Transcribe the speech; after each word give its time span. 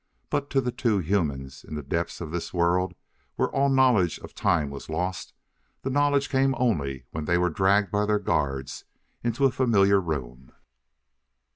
But 0.31 0.49
to 0.49 0.61
the 0.61 0.71
two 0.71 0.97
humans, 0.97 1.63
in 1.63 1.75
the 1.75 1.83
depths 1.83 2.21
of 2.21 2.31
this 2.31 2.51
world 2.51 2.95
where 3.35 3.49
all 3.51 3.69
knowledge 3.69 4.17
of 4.21 4.33
time 4.33 4.71
was 4.71 4.89
lost, 4.89 5.31
the 5.83 5.91
knowledge 5.91 6.27
came 6.27 6.55
only 6.57 7.05
when 7.11 7.25
they 7.25 7.37
were 7.37 7.51
dragged 7.51 7.91
by 7.91 8.07
their 8.07 8.17
guards 8.17 8.85
into 9.23 9.45
a 9.45 9.51
familiar 9.51 9.99
room. 10.01 10.53